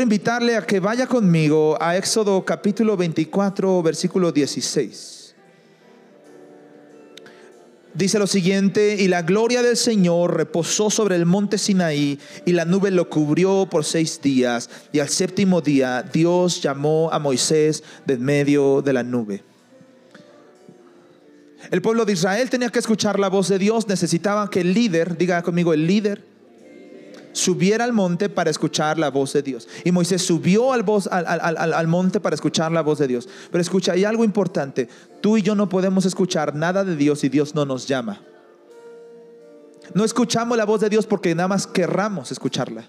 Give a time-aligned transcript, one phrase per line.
[0.00, 5.34] quiero invitarle a que vaya conmigo a Éxodo capítulo 24, versículo 16.
[7.92, 12.64] Dice lo siguiente, y la gloria del Señor reposó sobre el monte Sinaí, y la
[12.64, 18.16] nube lo cubrió por seis días, y al séptimo día Dios llamó a Moisés de
[18.16, 19.44] medio de la nube.
[21.70, 25.18] El pueblo de Israel tenía que escuchar la voz de Dios, necesitaba que el líder,
[25.18, 26.29] diga conmigo el líder,
[27.32, 29.68] subiera al monte para escuchar la voz de Dios.
[29.84, 33.28] Y Moisés subió al, voz, al, al, al, monte para escuchar la voz de Dios.
[33.50, 34.88] Pero escucha, hay algo importante.
[35.20, 38.20] Tú y yo no podemos escuchar nada de Dios si Dios no nos llama.
[39.94, 42.88] No escuchamos la voz de Dios porque nada más querramos escucharla.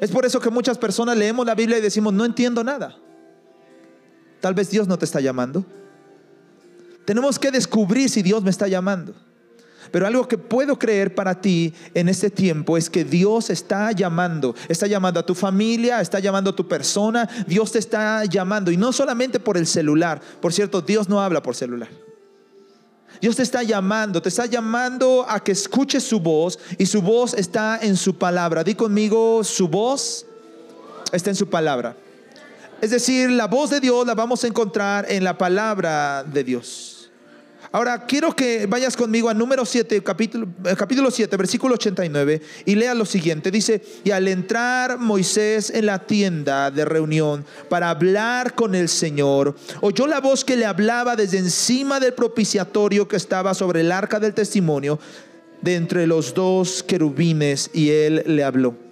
[0.00, 2.96] Es por eso que muchas personas leemos la Biblia y decimos, no entiendo nada.
[4.40, 5.64] Tal vez Dios no te está llamando.
[7.04, 9.14] Tenemos que descubrir si Dios me está llamando.
[9.90, 14.54] Pero algo que puedo creer para ti en este tiempo es que Dios está llamando,
[14.68, 18.76] está llamando a tu familia, está llamando a tu persona, Dios te está llamando y
[18.76, 20.20] no solamente por el celular.
[20.40, 21.88] Por cierto, Dios no habla por celular.
[23.20, 27.34] Dios te está llamando, te está llamando a que escuches su voz y su voz
[27.34, 28.62] está en su palabra.
[28.62, 30.26] Di conmigo, su voz
[31.12, 31.96] está en su palabra.
[32.80, 36.95] Es decir, la voz de Dios la vamos a encontrar en la palabra de Dios.
[37.72, 42.74] Ahora quiero que vayas conmigo a número 7, capítulo, eh, capítulo 7, versículo 89, y
[42.74, 43.50] lea lo siguiente.
[43.50, 49.56] Dice, y al entrar Moisés en la tienda de reunión para hablar con el Señor,
[49.80, 54.20] oyó la voz que le hablaba desde encima del propiciatorio que estaba sobre el arca
[54.20, 54.98] del testimonio,
[55.60, 58.85] de entre los dos querubines, y él le habló.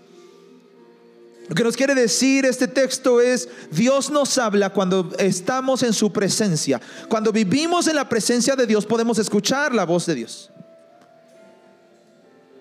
[1.49, 6.11] Lo que nos quiere decir este texto es, Dios nos habla cuando estamos en su
[6.11, 6.81] presencia.
[7.09, 10.51] Cuando vivimos en la presencia de Dios podemos escuchar la voz de Dios.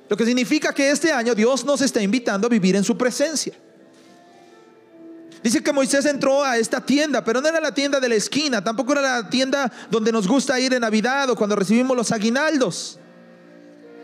[0.09, 3.53] Lo que significa que este año Dios nos está invitando a vivir en su presencia.
[5.41, 8.63] Dice que Moisés entró a esta tienda, pero no era la tienda de la esquina,
[8.63, 12.99] tampoco era la tienda donde nos gusta ir en Navidad o cuando recibimos los aguinaldos.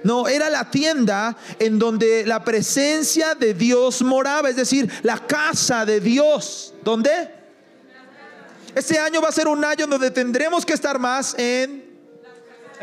[0.03, 5.85] No, era la tienda en donde la presencia de Dios moraba, es decir, la casa
[5.85, 6.73] de Dios.
[6.83, 7.39] ¿Dónde?
[8.75, 11.89] Este año va a ser un año donde tendremos que estar más en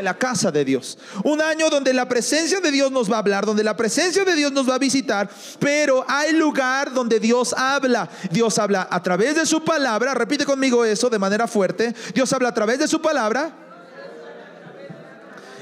[0.02, 0.98] la casa de Dios.
[1.24, 4.34] Un año donde la presencia de Dios nos va a hablar, donde la presencia de
[4.34, 8.08] Dios nos va a visitar, pero hay lugar donde Dios habla.
[8.30, 11.94] Dios habla a través de su palabra, repite conmigo eso de manera fuerte.
[12.14, 13.52] Dios habla a través de su palabra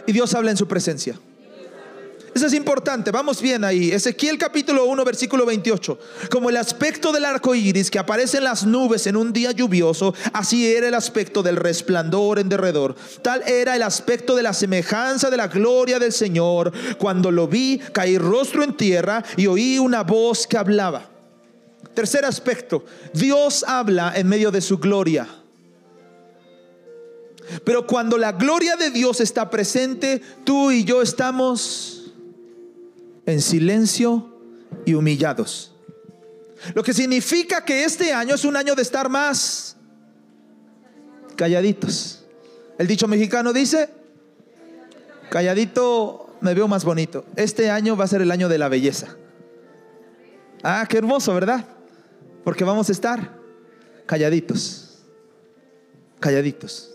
[0.06, 1.18] y Dios habla en su presencia.
[2.34, 3.92] Eso es importante, vamos bien ahí.
[3.92, 5.98] Ezequiel capítulo 1, versículo 28.
[6.32, 10.14] Como el aspecto del arco iris que aparece en las nubes en un día lluvioso,
[10.32, 12.96] así era el aspecto del resplandor en derredor.
[13.22, 16.72] Tal era el aspecto de la semejanza de la gloria del Señor.
[16.98, 21.08] Cuando lo vi, caí rostro en tierra y oí una voz que hablaba.
[21.94, 25.28] Tercer aspecto, Dios habla en medio de su gloria.
[27.62, 32.03] Pero cuando la gloria de Dios está presente, tú y yo estamos
[33.26, 34.38] en silencio
[34.84, 35.74] y humillados.
[36.74, 39.76] Lo que significa que este año es un año de estar más
[41.36, 42.24] calladitos.
[42.78, 43.88] El dicho mexicano dice,
[45.30, 47.24] calladito me veo más bonito.
[47.36, 49.16] Este año va a ser el año de la belleza.
[50.62, 51.64] Ah, qué hermoso, ¿verdad?
[52.42, 53.38] Porque vamos a estar
[54.06, 55.02] calladitos,
[56.20, 56.93] calladitos.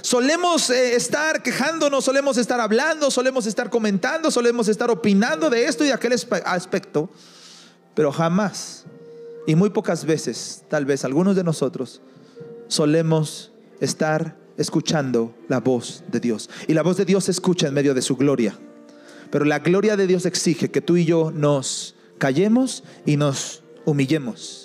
[0.00, 5.84] Solemos eh, estar quejándonos, solemos estar hablando, solemos estar comentando, solemos estar opinando de esto
[5.84, 6.14] y de aquel
[6.44, 7.10] aspecto,
[7.94, 8.84] pero jamás
[9.46, 12.00] y muy pocas veces, tal vez algunos de nosotros,
[12.68, 16.48] solemos estar escuchando la voz de Dios.
[16.68, 18.56] Y la voz de Dios se escucha en medio de su gloria.
[19.30, 24.61] Pero la gloria de Dios exige que tú y yo nos callemos y nos humillemos.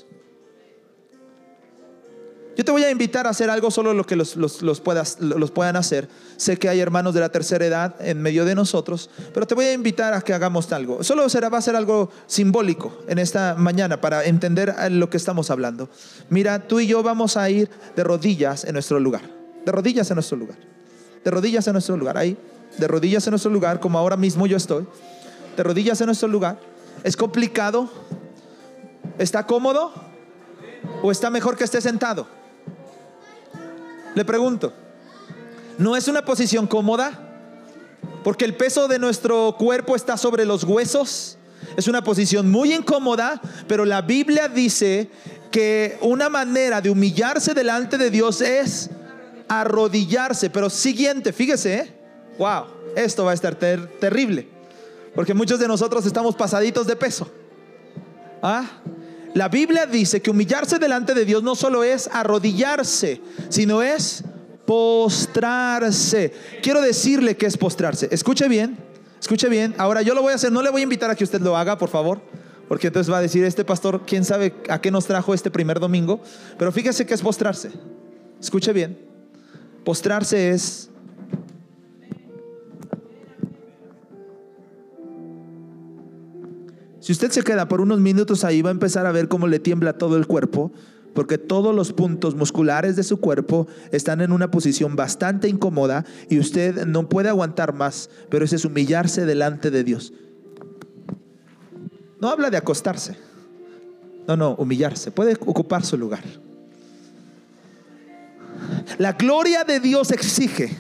[2.58, 4.36] Yo te voy a invitar a hacer algo solo lo que los,
[4.84, 6.10] puedas, los puedan hacer.
[6.38, 9.66] Sé que hay hermanos de la tercera edad en medio de nosotros, pero te voy
[9.66, 11.04] a invitar a que hagamos algo.
[11.04, 15.52] Solo será, va a ser algo simbólico en esta mañana para entender lo que estamos
[15.52, 15.88] hablando.
[16.32, 19.22] Mira, tú y yo vamos a ir de rodillas en nuestro lugar.
[19.64, 20.58] De rodillas en nuestro lugar.
[21.24, 22.18] De rodillas en nuestro lugar.
[22.18, 22.40] Ahí,
[22.80, 24.88] de rodillas en nuestro lugar, como ahora mismo yo estoy.
[25.56, 26.60] De rodillas en nuestro lugar.
[27.04, 27.88] ¿Es complicado?
[29.20, 29.94] ¿Está cómodo?
[31.04, 32.37] ¿O está mejor que esté sentado?
[34.18, 34.74] Le pregunto,
[35.78, 37.20] ¿no es una posición cómoda?
[38.24, 41.38] Porque el peso de nuestro cuerpo está sobre los huesos.
[41.76, 45.12] Es una posición muy incómoda, pero la Biblia dice
[45.52, 48.90] que una manera de humillarse delante de Dios es
[49.48, 50.50] arrodillarse.
[50.50, 51.94] Pero siguiente, fíjese,
[52.40, 52.64] wow,
[52.96, 54.48] esto va a estar terrible.
[55.14, 57.30] Porque muchos de nosotros estamos pasaditos de peso.
[58.42, 58.66] ¿Ah?
[59.38, 64.24] La Biblia dice que humillarse delante de Dios no solo es arrodillarse, sino es
[64.66, 66.34] postrarse.
[66.64, 68.08] Quiero decirle que es postrarse.
[68.10, 68.80] Escuche bien,
[69.20, 69.76] escuche bien.
[69.78, 71.56] Ahora yo lo voy a hacer, no le voy a invitar a que usted lo
[71.56, 72.20] haga, por favor.
[72.68, 75.80] Porque entonces va a decir, este pastor, quién sabe a qué nos trajo este primer
[75.80, 76.20] domingo.
[76.58, 77.70] Pero fíjese que es postrarse.
[78.42, 78.98] Escuche bien.
[79.86, 80.90] Postrarse es
[87.08, 89.60] Si usted se queda por unos minutos ahí, va a empezar a ver cómo le
[89.60, 90.74] tiembla todo el cuerpo,
[91.14, 96.38] porque todos los puntos musculares de su cuerpo están en una posición bastante incómoda y
[96.38, 100.12] usted no puede aguantar más, pero ese es humillarse delante de Dios.
[102.20, 103.16] No habla de acostarse.
[104.28, 105.10] No, no, humillarse.
[105.10, 106.26] Puede ocupar su lugar.
[108.98, 110.76] La gloria de Dios exige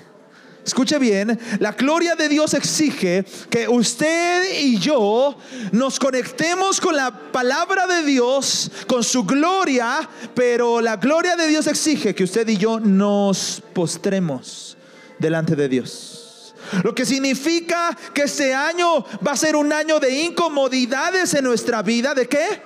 [0.67, 5.37] escuche bien, la gloria de Dios exige que usted y yo
[5.71, 11.67] nos conectemos con la palabra de Dios, con su gloria, pero la gloria de Dios
[11.67, 14.77] exige que usted y yo nos postremos
[15.17, 16.53] delante de Dios.
[16.83, 21.81] Lo que significa que este año va a ser un año de incomodidades en nuestra
[21.81, 22.13] vida.
[22.13, 22.61] ¿De qué?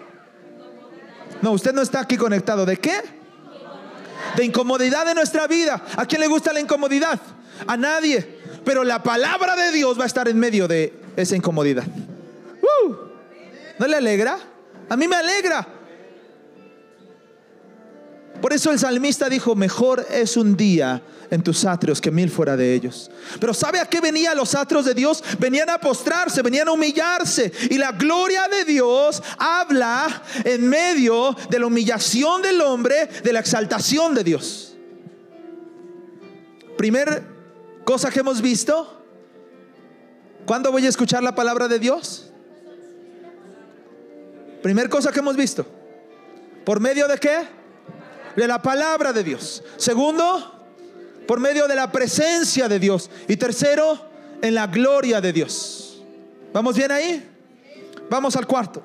[1.44, 2.65] No, usted no está aquí conectado.
[2.65, 3.00] ¿De qué?
[4.36, 5.80] De incomodidad en nuestra vida.
[5.97, 7.19] ¿A quién le gusta la incomodidad?
[7.68, 8.40] A nadie.
[8.63, 11.86] Pero la palabra de Dios va a estar en medio de esa incomodidad.
[13.81, 14.38] ¿No le alegra?
[14.90, 15.68] A mí me alegra.
[18.40, 22.56] Por eso el salmista dijo, mejor es un día en tus atrios que mil fuera
[22.56, 23.10] de ellos.
[23.40, 25.24] Pero ¿sabe a qué venían los atrios de Dios?
[25.40, 27.52] Venían a postrarse, venían a humillarse.
[27.72, 33.40] Y la gloria de Dios habla en medio de la humillación del hombre, de la
[33.40, 34.75] exaltación de Dios.
[36.78, 37.24] Primer
[37.83, 38.98] cosa que hemos visto.
[40.45, 42.31] ¿Cuándo voy a escuchar la palabra de Dios?
[44.62, 45.66] Primer cosa que hemos visto.
[46.66, 47.48] ¿Por medio de qué?
[48.36, 49.63] De la palabra de Dios.
[49.78, 50.66] Segundo,
[51.28, 53.10] por medio de la presencia de Dios.
[53.28, 54.10] Y tercero,
[54.42, 56.01] en la gloria de Dios.
[56.54, 57.30] ¿Vamos bien ahí?
[58.10, 58.83] Vamos al cuarto.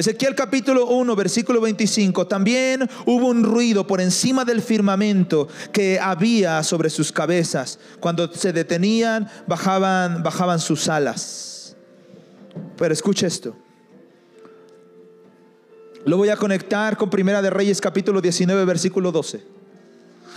[0.00, 2.26] Ezequiel capítulo 1, versículo 25.
[2.26, 7.78] También hubo un ruido por encima del firmamento que había sobre sus cabezas.
[8.00, 11.76] Cuando se detenían, bajaban, bajaban sus alas.
[12.78, 13.54] Pero escucha esto.
[16.06, 19.59] Lo voy a conectar con Primera de Reyes capítulo 19, versículo 12.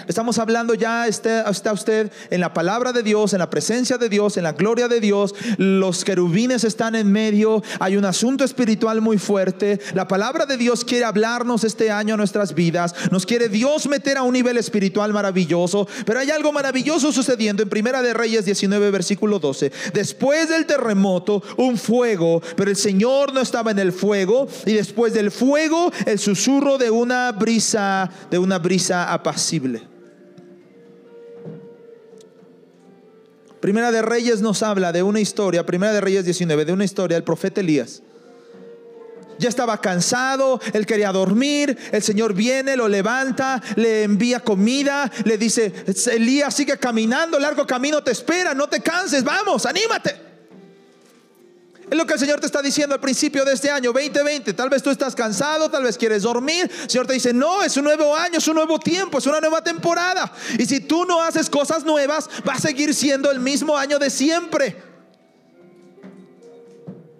[0.08, 4.10] Estamos hablando ya, está, está, usted en la palabra de Dios, en la presencia de
[4.10, 5.34] Dios, en la gloria de Dios.
[5.58, 7.64] Los querubines están en medio.
[7.80, 9.80] Hay un asunto espiritual muy fuerte.
[9.94, 12.94] La palabra de Dios quiere hablarnos este año a nuestras vidas.
[13.12, 15.88] Nos quiere Dios meter a un nivel espiritual maravilloso.
[16.06, 19.72] Pero hay algo maravilloso sucediendo en Primera de Reyes 19, versículo 12.
[19.94, 24.48] Después del terremoto, un fuego, pero el Señor no estaba en el fuego.
[24.66, 29.93] Y después del fuego, el susurro de una brisa, de una brisa apacible.
[33.64, 37.16] Primera de Reyes nos habla de una historia, Primera de Reyes 19, de una historia
[37.16, 38.02] del profeta Elías.
[39.40, 45.38] Ya estaba cansado, él quería dormir, el Señor viene, lo levanta, le envía comida, le
[45.38, 45.72] dice,
[46.12, 50.23] Elías sigue caminando, largo camino te espera, no te canses, vamos, anímate.
[51.90, 54.54] Es lo que el Señor te está diciendo al principio de este año 2020.
[54.54, 56.70] Tal vez tú estás cansado, tal vez quieres dormir.
[56.84, 59.42] El Señor te dice, no, es un nuevo año, es un nuevo tiempo, es una
[59.42, 60.32] nueva temporada.
[60.58, 64.10] Y si tú no haces cosas nuevas, va a seguir siendo el mismo año de
[64.10, 64.82] siempre.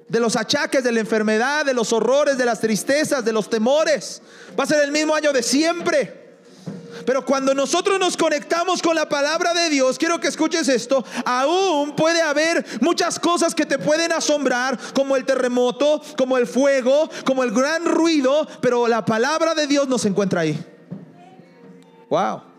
[0.08, 4.22] De los achaques, de la enfermedad, de los horrores, de las tristezas, de los temores.
[4.58, 6.23] Va a ser el mismo año de siempre.
[7.06, 11.96] Pero cuando nosotros nos conectamos con la palabra de Dios, quiero que escuches esto, aún
[11.96, 17.44] puede haber muchas cosas que te pueden asombrar, como el terremoto, como el fuego, como
[17.44, 20.64] el gran ruido, pero la palabra de Dios nos encuentra ahí.
[22.10, 22.54] Wow.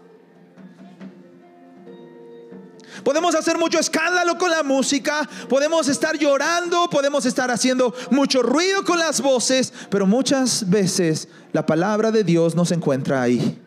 [3.03, 8.85] Podemos hacer mucho escándalo con la música, podemos estar llorando, podemos estar haciendo mucho ruido
[8.85, 13.64] con las voces, pero muchas veces la palabra de Dios nos encuentra ahí.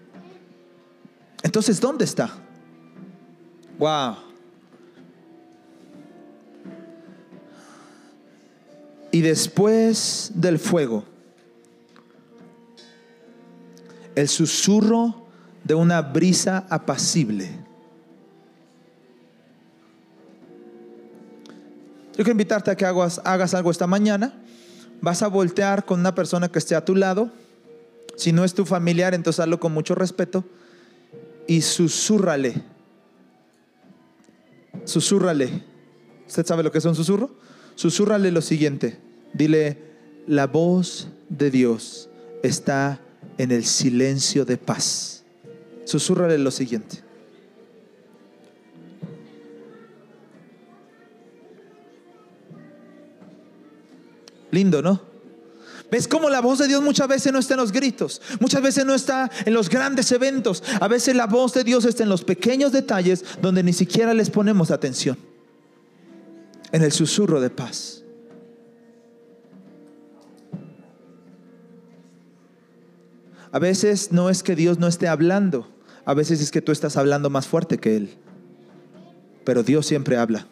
[1.43, 2.31] Entonces, ¿dónde está?
[3.77, 4.15] Wow.
[9.11, 11.03] Y después del fuego,
[14.15, 15.27] el susurro
[15.63, 17.49] de una brisa apacible.
[22.11, 24.33] Yo quiero invitarte a que hagas, hagas algo esta mañana.
[25.01, 27.31] Vas a voltear con una persona que esté a tu lado.
[28.15, 30.43] Si no es tu familiar, entonces hazlo con mucho respeto
[31.47, 32.61] y susúrrale.
[34.83, 35.63] Susúrrale.
[36.27, 37.31] ¿Usted sabe lo que es un susurro?
[37.75, 38.99] Susúrrale lo siguiente.
[39.33, 39.77] Dile,
[40.27, 42.09] la voz de Dios
[42.43, 42.99] está
[43.37, 45.23] en el silencio de paz.
[45.85, 47.03] Susurrale lo siguiente.
[54.51, 55.16] Lindo, ¿no?
[55.89, 58.21] ¿Ves cómo la voz de Dios muchas veces no está en los gritos?
[58.39, 60.63] Muchas veces no está en los grandes eventos.
[60.81, 64.29] A veces la voz de Dios está en los pequeños detalles donde ni siquiera les
[64.29, 65.17] ponemos atención.
[66.71, 68.03] En el susurro de paz.
[73.53, 75.69] A veces no es que Dios no esté hablando.
[76.03, 78.09] A veces es que tú estás hablando más fuerte que Él.
[79.45, 80.47] Pero Dios siempre habla.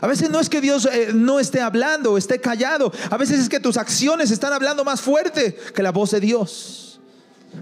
[0.00, 2.92] A veces no es que Dios eh, no esté hablando esté callado.
[3.10, 7.00] A veces es que tus acciones están hablando más fuerte que la voz de Dios.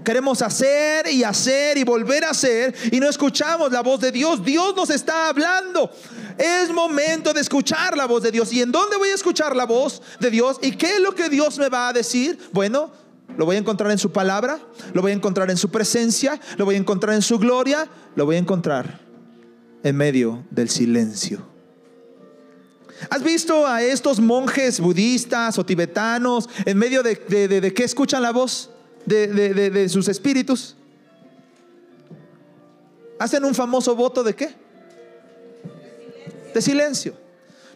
[0.04, 4.44] Queremos hacer y hacer y volver a hacer y no escuchamos la voz de Dios.
[4.44, 5.90] Dios nos está hablando.
[6.36, 8.52] Es momento de escuchar la voz de Dios.
[8.52, 10.58] ¿Y en dónde voy a escuchar la voz de Dios?
[10.62, 12.38] ¿Y qué es lo que Dios me va a decir?
[12.52, 12.92] Bueno,
[13.36, 14.58] lo voy a encontrar en su palabra,
[14.92, 18.26] lo voy a encontrar en su presencia, lo voy a encontrar en su gloria, lo
[18.26, 19.00] voy a encontrar
[19.82, 21.57] en medio del silencio.
[23.10, 28.32] ¿Has visto a estos monjes budistas o tibetanos en medio de, de, que escuchan la
[28.32, 28.70] voz
[29.06, 30.74] de, sus espíritus?
[33.18, 34.54] Hacen un famoso voto de qué?
[36.54, 37.14] De silencio.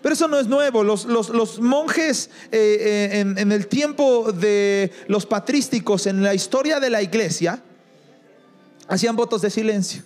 [0.02, 0.82] Pero eso no es nuevo.
[0.82, 7.02] Los, monjes eh, eh, en el tiempo de los patrísticos, en la historia de la
[7.02, 7.62] iglesia,
[8.88, 10.02] hacían votos de silencio.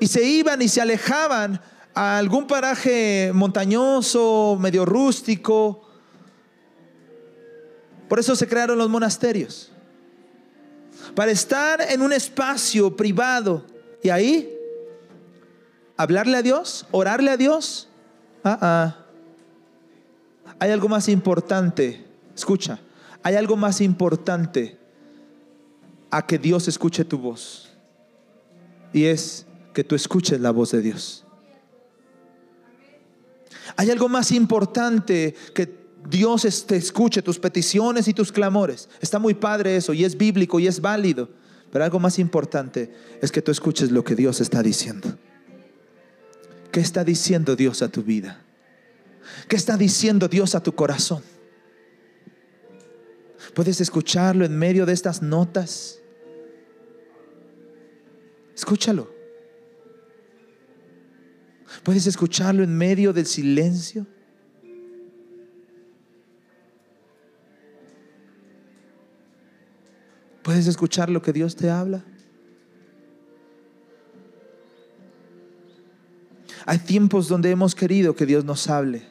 [0.00, 1.60] Y se iban y se alejaban
[1.94, 5.88] a algún paraje montañoso, medio rústico.
[8.08, 9.72] Por eso se crearon los monasterios.
[11.14, 13.64] Para estar en un espacio privado
[14.02, 14.56] y ahí
[15.96, 17.88] hablarle a Dios, orarle a Dios.
[18.44, 18.96] Ah, ah.
[20.58, 22.04] Hay algo más importante.
[22.34, 22.78] Escucha,
[23.22, 24.78] hay algo más importante
[26.10, 27.70] a que Dios escuche tu voz.
[28.92, 31.24] Y es que tú escuches la voz de Dios.
[33.76, 38.88] Hay algo más importante que Dios te escuche tus peticiones y tus clamores.
[39.00, 41.28] Está muy padre eso y es bíblico y es válido.
[41.70, 45.16] Pero algo más importante es que tú escuches lo que Dios está diciendo.
[46.72, 48.42] ¿Qué está diciendo Dios a tu vida?
[49.48, 51.22] ¿Qué está diciendo Dios a tu corazón?
[53.54, 55.98] ¿Puedes escucharlo en medio de estas notas?
[58.54, 59.19] Escúchalo.
[61.82, 64.06] ¿Puedes escucharlo en medio del silencio?
[70.42, 72.04] ¿Puedes escuchar lo que Dios te habla?
[76.66, 79.02] Hay tiempos donde hemos querido que Dios nos hable.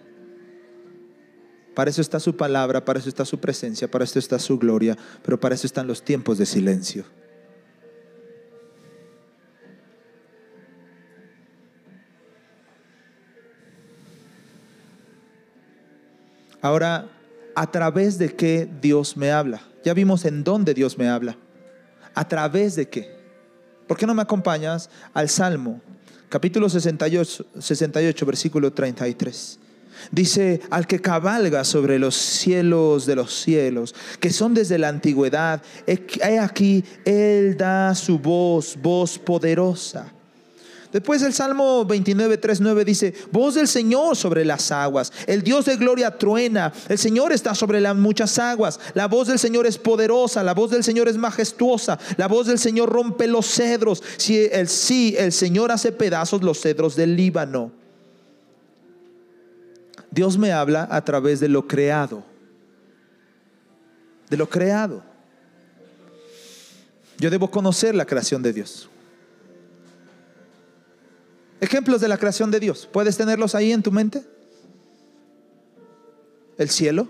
[1.75, 4.97] Para eso está su palabra, para eso está su presencia, para eso está su gloria,
[5.23, 7.05] pero para eso están los tiempos de silencio.
[16.61, 17.09] Ahora,
[17.55, 19.61] ¿a través de qué Dios me habla?
[19.83, 21.37] Ya vimos en dónde Dios me habla.
[22.13, 23.09] ¿A través de qué?
[23.87, 25.81] ¿Por qué no me acompañas al Salmo,
[26.27, 29.59] capítulo 68, 68 versículo 33?
[30.11, 35.61] Dice, al que cabalga sobre los cielos de los cielos, que son desde la antigüedad,
[35.87, 40.13] he aquí, Él da su voz, voz poderosa
[40.91, 45.65] Después el Salmo 29, 3, 9 dice, voz del Señor sobre las aguas, el Dios
[45.65, 49.77] de gloria truena, el Señor está sobre las muchas aguas, la voz del Señor es
[49.77, 54.45] poderosa, la voz del Señor es majestuosa, la voz del Señor rompe los cedros, si
[54.51, 57.71] el, sí, el Señor hace pedazos los cedros del Líbano.
[60.09, 62.23] Dios me habla a través de lo creado,
[64.27, 65.03] de lo creado.
[67.19, 68.89] Yo debo conocer la creación de Dios.
[71.61, 72.87] Ejemplos de la creación de Dios.
[72.91, 74.23] ¿Puedes tenerlos ahí en tu mente?
[76.57, 77.07] El cielo,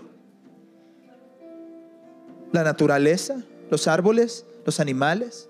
[2.52, 5.48] la naturaleza, los árboles, los animales.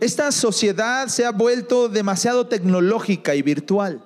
[0.00, 4.02] Esta sociedad se ha vuelto demasiado tecnológica y virtual.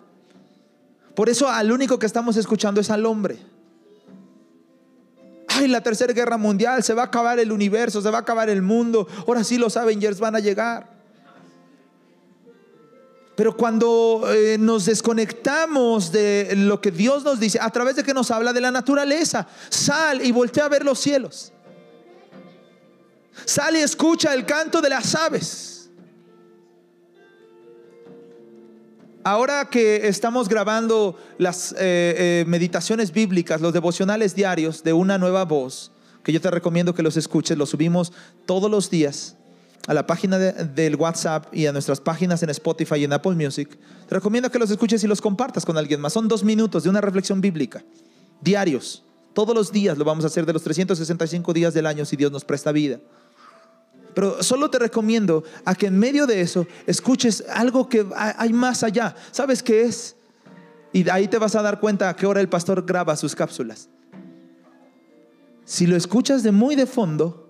[1.14, 3.38] Por eso al único que estamos escuchando es al hombre.
[5.48, 8.48] Ay, la tercera guerra mundial, se va a acabar el universo, se va a acabar
[8.48, 9.06] el mundo.
[9.26, 10.91] Ahora sí los Avengers van a llegar.
[13.42, 18.14] Pero cuando eh, nos desconectamos de lo que Dios nos dice, a través de que
[18.14, 21.52] nos habla de la naturaleza, sal y voltea a ver los cielos.
[23.44, 25.90] Sal y escucha el canto de las aves.
[29.24, 35.44] Ahora que estamos grabando las eh, eh, meditaciones bíblicas, los devocionales diarios de una nueva
[35.44, 35.90] voz,
[36.22, 38.12] que yo te recomiendo que los escuches, los subimos
[38.46, 39.36] todos los días
[39.86, 43.76] a la página del WhatsApp y a nuestras páginas en Spotify y en Apple Music.
[44.08, 46.12] Te recomiendo que los escuches y los compartas con alguien más.
[46.12, 47.82] Son dos minutos de una reflexión bíblica,
[48.40, 49.02] diarios.
[49.34, 52.30] Todos los días lo vamos a hacer de los 365 días del año si Dios
[52.30, 53.00] nos presta vida.
[54.14, 58.82] Pero solo te recomiendo a que en medio de eso escuches algo que hay más
[58.82, 59.16] allá.
[59.30, 60.16] ¿Sabes qué es?
[60.92, 63.88] Y ahí te vas a dar cuenta a qué hora el pastor graba sus cápsulas.
[65.64, 67.48] Si lo escuchas de muy de fondo,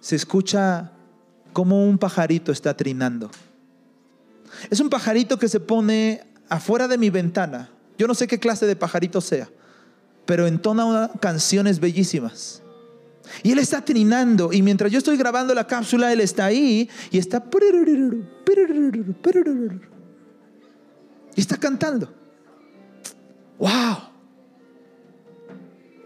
[0.00, 0.92] se escucha
[1.56, 3.30] como un pajarito está trinando.
[4.68, 7.70] Es un pajarito que se pone afuera de mi ventana.
[7.96, 9.48] Yo no sé qué clase de pajarito sea,
[10.26, 12.62] pero entona canciones bellísimas.
[13.42, 14.52] Y él está trinando.
[14.52, 17.42] Y mientras yo estoy grabando la cápsula, él está ahí y está.
[21.34, 22.12] Y está cantando.
[23.58, 23.96] ¡Wow!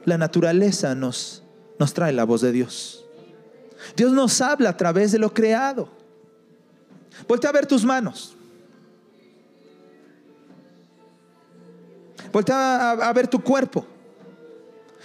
[0.05, 1.43] La naturaleza nos,
[1.77, 3.10] nos trae la voz de Dios.
[3.97, 5.89] Dios nos habla a través de lo creado.
[7.29, 8.37] Voltea a ver tus manos.
[12.33, 13.87] Voltea a ver tu cuerpo.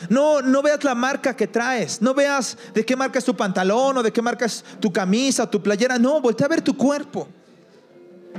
[0.09, 2.01] No, no veas la marca que traes.
[2.01, 5.49] No veas de qué marca es tu pantalón o de qué marca es tu camisa,
[5.49, 5.97] tu playera.
[5.97, 7.27] No, voltea a ver tu cuerpo.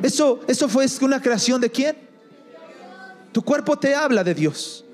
[0.02, 1.96] Eso, eso fue una creación de quién?
[3.32, 4.85] Tu cuerpo te habla de Dios.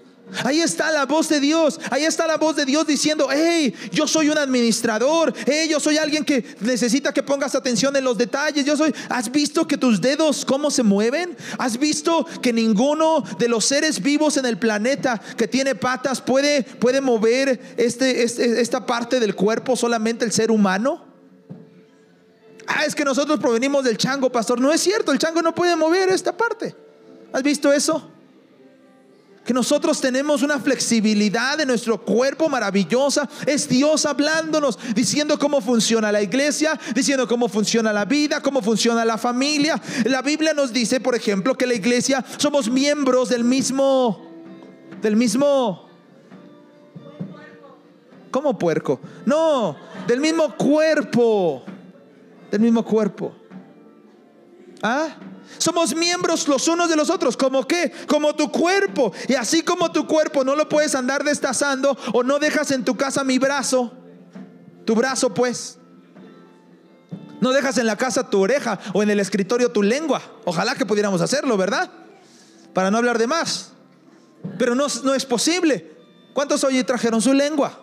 [0.45, 1.81] Ahí está la voz de Dios.
[1.91, 5.33] Ahí está la voz de Dios diciendo, hey, yo soy un administrador.
[5.47, 8.65] Hey, yo soy alguien que necesita que pongas atención en los detalles.
[8.65, 11.37] Yo soy, ¿has visto que tus dedos cómo se mueven?
[11.59, 16.63] ¿Has visto que ninguno de los seres vivos en el planeta que tiene patas puede,
[16.63, 21.05] puede mover este, este esta parte del cuerpo, solamente el ser humano?
[22.67, 24.61] Ah, es que nosotros provenimos del chango, pastor.
[24.61, 26.75] No es cierto, el chango no puede mover esta parte.
[27.33, 28.12] ¿Has visto eso?
[29.45, 33.29] Que nosotros tenemos una flexibilidad de nuestro cuerpo maravillosa.
[33.47, 39.05] Es Dios hablándonos, diciendo cómo funciona la iglesia, diciendo cómo funciona la vida, cómo funciona
[39.05, 39.81] la familia.
[40.05, 44.31] La Biblia nos dice, por ejemplo, que la iglesia somos miembros del mismo,
[45.01, 45.89] del mismo...
[48.31, 48.99] ¿Cómo puerco?
[49.27, 49.77] No,
[50.07, 51.65] del mismo cuerpo,
[52.51, 53.35] del mismo cuerpo.
[54.83, 55.09] ¿Ah?
[55.59, 57.37] Somos miembros los unos de los otros.
[57.37, 57.93] ¿Como qué?
[58.07, 59.13] Como tu cuerpo.
[59.29, 62.97] Y así como tu cuerpo no lo puedes andar destazando o no dejas en tu
[62.97, 63.93] casa mi brazo,
[64.85, 65.79] tu brazo pues.
[67.41, 70.23] No dejas en la casa tu oreja o en el escritorio tu lengua.
[70.45, 71.91] Ojalá que pudiéramos hacerlo, ¿verdad?
[72.73, 73.73] Para no hablar de más.
[74.59, 75.93] Pero no, no es posible.
[76.33, 77.79] ¿Cuántos hoy trajeron su lengua?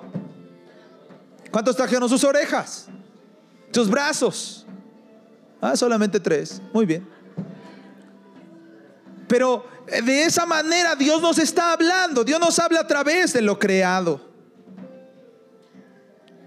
[1.52, 2.88] ¿Cuántos trajeron sus orejas?
[3.72, 4.66] Sus brazos.
[5.62, 6.62] Ah, solamente tres.
[6.74, 7.08] Muy bien.
[9.30, 12.26] Pero eh, de esa manera Dios nos está hablando.
[12.26, 14.20] Dios nos habla a través de lo creado.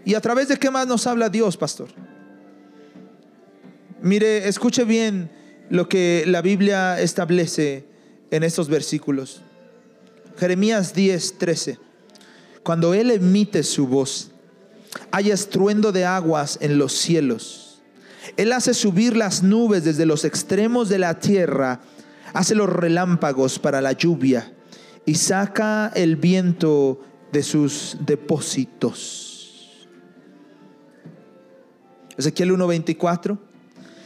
[0.05, 1.89] ¿Y a través de qué más nos habla Dios, pastor?
[4.03, 5.31] Mire, escuche bien
[5.71, 7.87] lo que la Biblia establece
[8.33, 9.43] en estos versículos.
[10.37, 11.79] Jeremías 10, 13.
[12.65, 14.33] Cuando Él emite su voz,
[15.13, 17.81] hay estruendo de aguas en los cielos.
[18.37, 21.81] Él hace subir las nubes desde los extremos de la tierra
[22.33, 24.53] hace los relámpagos para la lluvia
[25.05, 27.01] y saca el viento
[27.33, 29.33] de sus depósitos.
[32.17, 33.39] Ezequiel 1:24.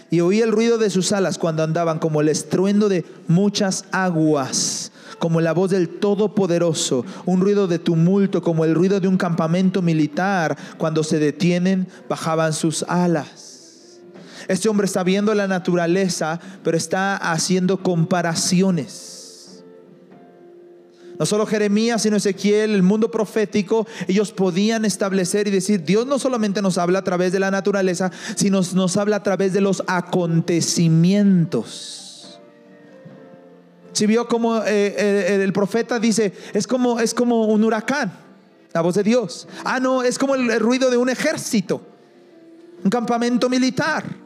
[0.09, 4.93] Y oí el ruido de sus alas cuando andaban como el estruendo de muchas aguas,
[5.19, 9.83] como la voz del Todopoderoso, un ruido de tumulto, como el ruido de un campamento
[9.83, 10.57] militar.
[10.79, 13.56] Cuando se detienen, bajaban sus alas.
[14.49, 19.65] Este hombre está viendo la naturaleza, pero está haciendo comparaciones.
[21.19, 26.19] No solo Jeremías, sino Ezequiel, el mundo profético, ellos podían establecer y decir, Dios no
[26.19, 29.83] solamente nos habla a través de la naturaleza, sino nos habla a través de los
[29.87, 32.39] acontecimientos.
[33.93, 38.13] Si vio como eh, el, profeta dice, es como, es como un huracán,
[38.75, 39.49] la voz de Dios.
[39.65, 41.81] Ah, no, es como el ruido de un ejército,
[42.85, 44.26] un campamento militar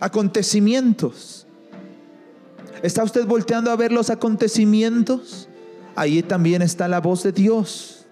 [0.00, 1.46] acontecimientos.
[2.82, 5.48] ¿Está usted volteando a ver los acontecimientos?
[5.96, 8.06] Ahí también está la voz de Dios.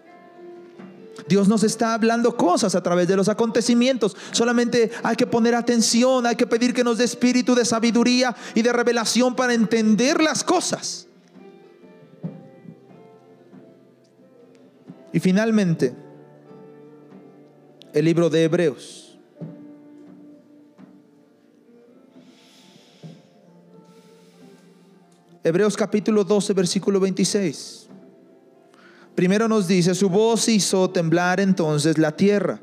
[1.28, 4.16] Dios nos está hablando cosas a través de los acontecimientos.
[4.32, 8.62] Solamente hay que poner atención, hay que pedir que nos dé espíritu de sabiduría y
[8.62, 11.06] de revelación para entender las cosas.
[15.12, 15.94] Y finalmente,
[17.92, 19.05] el libro de Hebreos.
[25.46, 27.86] Hebreos capítulo 12, versículo 26.
[29.14, 32.58] Primero nos dice, su voz hizo temblar entonces la tierra.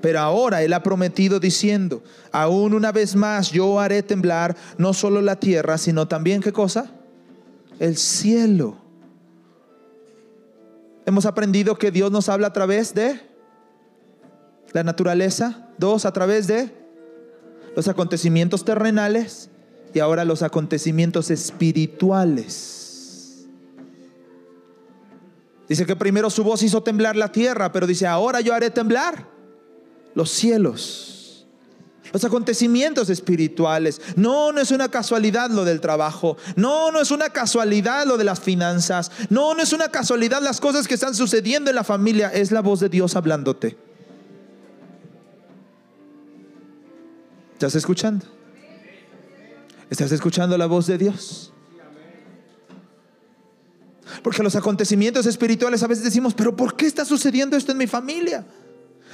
[0.00, 5.22] Pero ahora Él ha prometido diciendo, aún una vez más yo haré temblar no solo
[5.22, 6.90] la tierra, sino también qué cosa?
[7.78, 8.78] El cielo.
[11.06, 13.20] Hemos aprendido que Dios nos habla a través de
[14.72, 15.68] la naturaleza.
[15.78, 16.74] Dos, a través de
[17.76, 19.50] los acontecimientos terrenales
[19.94, 23.46] y ahora los acontecimientos espirituales.
[25.68, 29.26] Dice que primero su voz hizo temblar la tierra, pero dice, ahora yo haré temblar
[30.14, 31.46] los cielos,
[32.12, 34.00] los acontecimientos espirituales.
[34.16, 36.36] No, no es una casualidad lo del trabajo.
[36.56, 39.10] No, no es una casualidad lo de las finanzas.
[39.30, 42.28] No, no es una casualidad las cosas que están sucediendo en la familia.
[42.28, 43.76] Es la voz de Dios hablándote.
[47.54, 48.33] ¿Estás escuchando?
[49.94, 51.52] ¿Estás escuchando la voz de Dios?
[54.24, 57.86] Porque los acontecimientos espirituales a veces decimos, pero ¿por qué está sucediendo esto en mi
[57.86, 58.44] familia?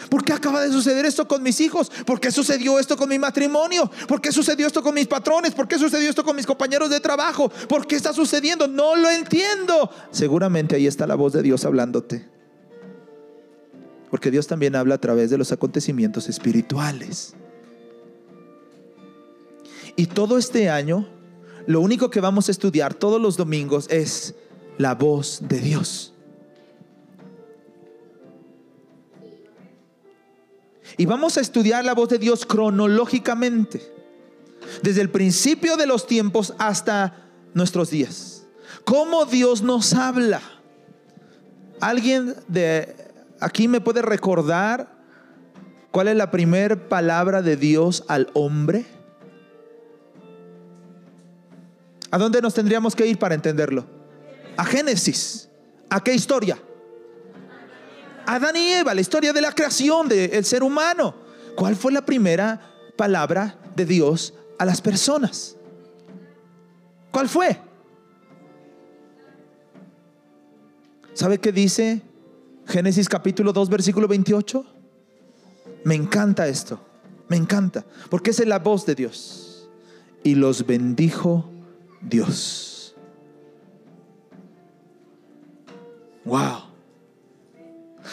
[0.09, 1.93] ¿Por qué acaba de suceder esto con mis hijos?
[2.07, 3.91] ¿Por qué sucedió esto con mi matrimonio?
[4.09, 5.53] ¿Por qué sucedió esto con mis patrones?
[5.53, 7.51] ¿Por qué sucedió esto con mis compañeros de trabajo?
[7.69, 8.67] ¿Por qué está sucediendo?
[8.67, 9.91] No lo entiendo.
[10.11, 12.27] Seguramente ahí está la voz de Dios hablándote.
[14.11, 17.35] Porque Dios también habla a través de los acontecimientos espirituales.
[19.97, 21.09] Y todo este año,
[21.67, 24.35] lo único que vamos a estudiar todos los domingos es
[24.79, 26.15] la voz de Dios.
[30.97, 33.81] Y vamos a estudiar la voz de Dios cronológicamente,
[34.83, 37.17] desde el principio de los tiempos hasta
[37.55, 38.47] nuestros días.
[38.85, 40.41] ¿Cómo Dios nos habla?
[41.81, 42.95] ¿Alguien de
[43.41, 44.99] aquí me puede recordar
[45.91, 49.00] cuál es la primera palabra de Dios al hombre?
[52.11, 53.87] ¿A dónde nos tendríamos que ir para entenderlo?
[54.57, 55.49] A Génesis.
[55.89, 56.59] ¿A qué historia?
[58.27, 61.15] Adán y Eva, la historia de la creación del ser humano.
[61.57, 62.61] ¿Cuál fue la primera
[62.97, 65.57] palabra de Dios a las personas?
[67.11, 67.59] ¿Cuál fue?
[71.13, 72.03] ¿Sabe qué dice
[72.67, 74.65] Génesis capítulo 2, versículo 28?
[75.85, 76.81] Me encanta esto,
[77.29, 79.69] me encanta, porque es la voz de Dios.
[80.23, 81.51] Y los bendijo
[82.03, 82.95] Dios.
[86.25, 86.70] Wow.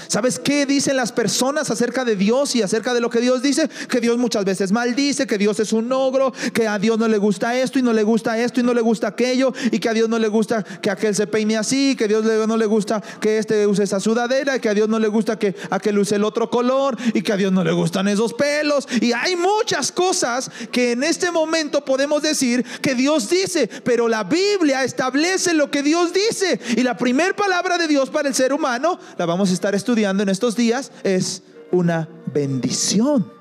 [0.08, 3.70] ¿Sabes qué dicen las personas acerca de Dios y acerca de lo que Dios dice?
[3.90, 7.18] Que Dios muchas veces maldice, que Dios es un ogro, que a Dios no le
[7.18, 9.94] gusta esto y no le gusta esto y no le gusta aquello, y que a
[9.94, 13.02] Dios no le gusta que aquel se peine así, que a Dios no le gusta
[13.20, 16.16] que este use esa sudadera, y que a Dios no le gusta que aquel use
[16.16, 18.88] el otro color, y que a Dios no le gustan esos pelos.
[19.02, 24.24] Y hay muchas cosas que en este momento podemos decir que Dios dice, pero la
[24.24, 26.60] Biblia establece lo que Dios dice.
[26.78, 29.97] Y la primera palabra de Dios para el ser humano la vamos a estar estudiando
[30.04, 33.32] en estos días es una bendición.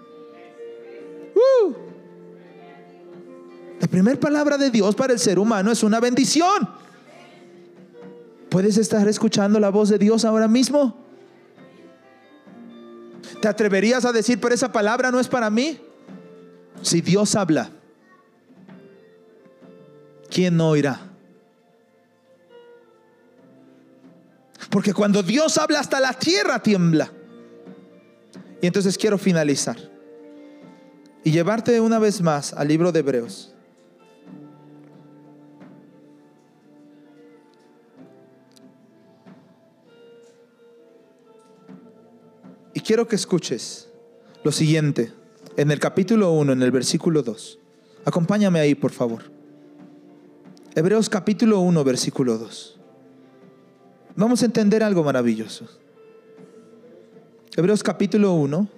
[1.35, 1.73] Uh.
[3.81, 6.69] La primera palabra de Dios para el ser humano es una bendición.
[8.49, 11.05] ¿Puedes estar escuchando la voz de Dios ahora mismo?
[13.40, 15.79] ¿Te atreverías a decir, pero esa palabra no es para mí?
[16.81, 17.71] Si Dios habla,
[20.31, 21.15] ¿quién no oirá?
[24.70, 27.11] Porque cuando Dios habla hasta la tierra tiembla.
[28.61, 29.76] Y entonces quiero finalizar
[31.22, 33.52] y llevarte una vez más al libro de Hebreos.
[42.74, 43.88] Y quiero que escuches
[44.44, 45.12] lo siguiente
[45.57, 47.59] en el capítulo 1, en el versículo 2.
[48.05, 49.22] Acompáñame ahí, por favor.
[50.74, 52.75] Hebreos capítulo 1, versículo 2
[54.16, 55.66] vamos a entender algo maravilloso.
[57.55, 58.68] Hebreos capítulo 1,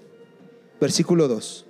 [0.80, 1.64] versículo 2.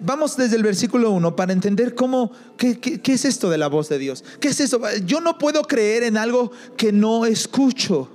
[0.00, 3.88] Vamos desde el versículo 1 para entender cómo, qué, qué, es esto de la voz
[3.88, 4.22] de Dios.
[4.40, 4.80] ¿Qué es eso?
[5.04, 8.08] Yo no puedo creer en algo que no escucho,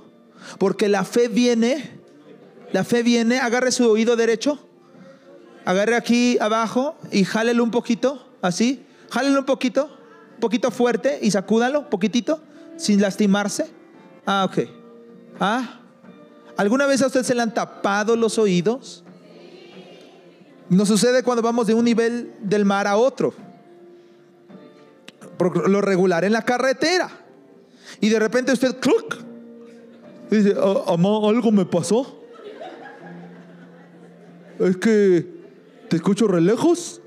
[0.58, 1.90] porque la fe viene,
[2.72, 4.58] la fe viene, agarre su oído derecho,
[5.66, 9.90] agarre aquí abajo y jálelo un poquito, así, jálelo un poquito,
[10.34, 12.40] un poquito fuerte y sacúdalo, poquitito
[12.76, 13.66] sin lastimarse?
[14.26, 14.68] Ah, ok.
[15.40, 15.80] Ah,
[16.56, 19.04] ¿alguna vez a usted se le han tapado los oídos?
[20.68, 23.34] Nos sucede cuando vamos de un nivel del mar a otro.
[25.36, 27.10] Por lo regular en la carretera.
[28.00, 29.16] Y de repente usted, ¡cluc!
[30.30, 32.20] dice, ah, algo me pasó.
[34.58, 35.26] Es que
[35.88, 37.00] te escucho re lejos.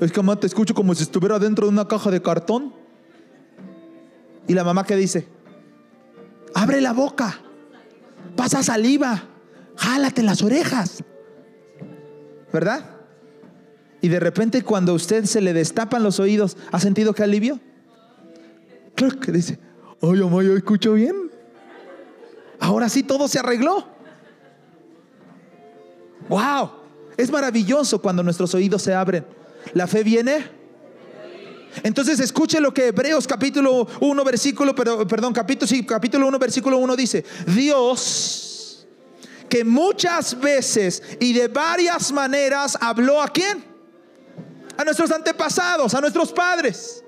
[0.00, 2.83] Es que mamá te escucho como si estuviera dentro de una caja de cartón.
[4.46, 5.26] Y la mamá que dice,
[6.54, 7.40] abre la boca,
[8.36, 9.24] pasa saliva,
[9.76, 11.02] jálate las orejas.
[12.52, 12.90] ¿Verdad?
[14.00, 17.58] Y de repente cuando a usted se le destapan los oídos, ¿ha sentido que alivio?
[18.94, 19.58] Claro que dice,
[20.02, 21.30] ay mamá, yo escucho bien.
[22.60, 23.88] Ahora sí todo se arregló.
[26.28, 26.70] Wow,
[27.16, 29.24] es maravilloso cuando nuestros oídos se abren.
[29.72, 30.63] La fe viene.
[31.82, 36.78] Entonces escuche lo que Hebreos capítulo 1 versículo, pero, perdón, capítulo, sí, capítulo 1 versículo
[36.78, 38.86] 1 dice, Dios
[39.48, 43.64] que muchas veces y de varias maneras habló a quién?
[44.76, 47.04] A nuestros antepasados, a nuestros padres.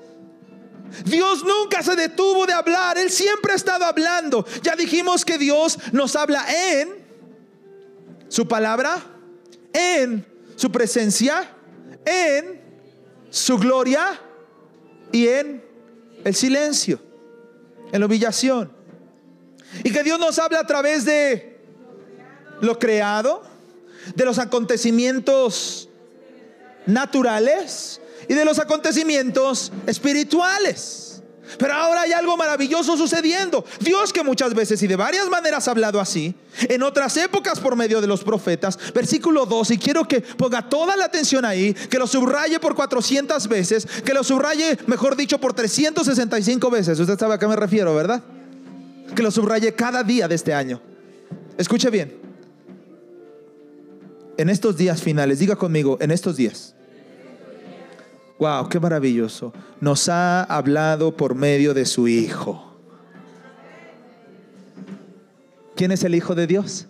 [1.04, 4.46] Dios nunca se detuvo de hablar, Él siempre ha estado hablando.
[4.62, 7.04] Ya dijimos que Dios nos habla en
[8.28, 8.96] su palabra,
[9.72, 10.24] en
[10.54, 11.50] su presencia,
[12.04, 12.60] en
[13.30, 14.20] su gloria
[15.12, 15.64] y en
[16.24, 17.00] el silencio,
[17.92, 18.72] en la humillación.
[19.84, 21.60] Y que Dios nos habla a través de
[22.60, 23.42] lo creado,
[24.14, 25.88] de los acontecimientos
[26.86, 31.05] naturales y de los acontecimientos espirituales.
[31.58, 33.64] Pero ahora hay algo maravilloso sucediendo.
[33.80, 36.34] Dios que muchas veces y de varias maneras ha hablado así,
[36.68, 40.96] en otras épocas por medio de los profetas, versículo 2, y quiero que ponga toda
[40.96, 45.54] la atención ahí, que lo subraye por 400 veces, que lo subraye, mejor dicho, por
[45.54, 46.98] 365 veces.
[46.98, 48.22] Usted sabe a qué me refiero, ¿verdad?
[49.14, 50.80] Que lo subraye cada día de este año.
[51.58, 52.16] Escuche bien.
[54.36, 56.75] En estos días finales, diga conmigo, en estos días
[58.38, 59.52] Wow, qué maravilloso.
[59.80, 62.62] Nos ha hablado por medio de su Hijo.
[65.74, 66.86] ¿Quién es el Hijo de Dios?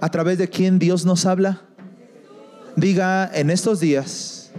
[0.00, 1.62] ¿A través de quién Dios nos habla?
[2.76, 4.50] Diga, en estos días,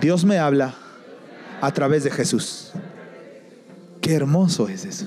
[0.00, 0.74] Dios me habla
[1.60, 2.72] a través de Jesús.
[4.00, 5.06] Qué hermoso es eso.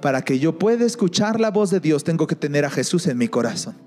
[0.00, 3.18] Para que yo pueda escuchar la voz de Dios, tengo que tener a Jesús en
[3.18, 3.85] mi corazón.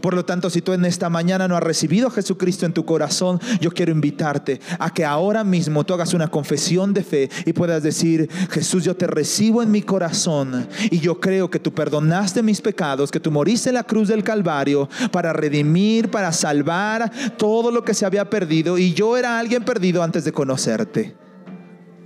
[0.00, 2.84] Por lo tanto, si tú en esta mañana no has recibido a Jesucristo en tu
[2.84, 7.52] corazón, yo quiero invitarte a que ahora mismo tú hagas una confesión de fe y
[7.52, 12.42] puedas decir, Jesús, yo te recibo en mi corazón y yo creo que tú perdonaste
[12.42, 17.70] mis pecados, que tú moriste en la cruz del Calvario para redimir, para salvar todo
[17.70, 21.16] lo que se había perdido y yo era alguien perdido antes de conocerte.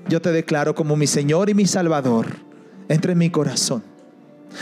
[0.08, 2.26] Yo te declaro como mi Señor y mi Salvador.
[2.88, 3.95] Entre en mi corazón.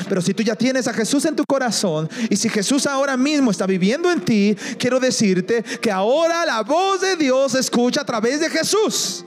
[0.09, 3.51] Pero si tú ya tienes a Jesús en tu corazón y si Jesús ahora mismo
[3.51, 8.05] está viviendo en ti, quiero decirte que ahora la voz de Dios se escucha a
[8.05, 9.25] través de Jesús.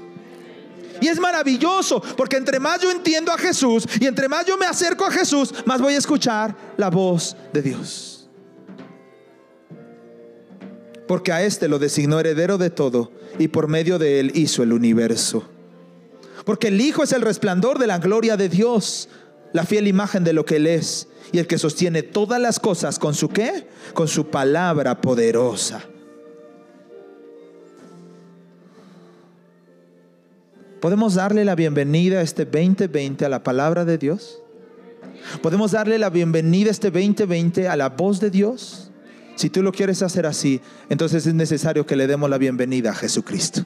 [1.00, 4.66] Y es maravilloso porque entre más yo entiendo a Jesús y entre más yo me
[4.66, 8.30] acerco a Jesús, más voy a escuchar la voz de Dios.
[11.08, 14.74] Porque a este lo designó heredero de todo y por medio de él hizo el
[14.74, 15.48] universo.
[16.44, 19.10] Porque el Hijo es el resplandor de la gloria de Dios
[19.58, 23.00] la fiel imagen de lo que Él es y el que sostiene todas las cosas
[23.00, 23.68] con su qué?
[23.96, 25.82] Con su palabra poderosa.
[30.80, 34.44] ¿Podemos darle la bienvenida a este 2020 a la palabra de Dios?
[35.42, 38.92] ¿Podemos darle la bienvenida a este 2020 a la voz de Dios?
[39.38, 42.94] Si tú lo quieres hacer así, entonces es necesario que le demos la bienvenida a
[42.94, 43.66] Jesucristo,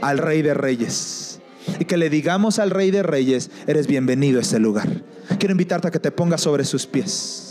[0.00, 1.27] al Rey de Reyes
[1.78, 4.88] y que le digamos al Rey de Reyes, eres bienvenido a este lugar.
[5.38, 7.47] Quiero invitarte a que te pongas sobre sus pies.